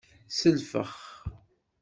[0.37, 0.91] Selfex.